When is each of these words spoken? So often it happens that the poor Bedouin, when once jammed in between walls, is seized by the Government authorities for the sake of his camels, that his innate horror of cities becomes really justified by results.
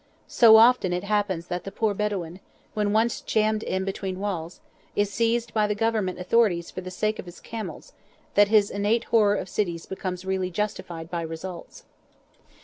So 0.27 0.55
often 0.57 0.93
it 0.93 1.03
happens 1.03 1.45
that 1.45 1.63
the 1.63 1.71
poor 1.71 1.93
Bedouin, 1.93 2.39
when 2.73 2.91
once 2.91 3.21
jammed 3.21 3.61
in 3.61 3.85
between 3.85 4.17
walls, 4.19 4.59
is 4.95 5.13
seized 5.13 5.53
by 5.53 5.67
the 5.67 5.75
Government 5.75 6.17
authorities 6.17 6.71
for 6.71 6.81
the 6.81 6.89
sake 6.89 7.19
of 7.19 7.27
his 7.27 7.39
camels, 7.39 7.93
that 8.33 8.47
his 8.47 8.71
innate 8.71 9.03
horror 9.03 9.35
of 9.35 9.47
cities 9.47 9.85
becomes 9.85 10.25
really 10.25 10.49
justified 10.49 11.11
by 11.11 11.21
results. 11.21 11.83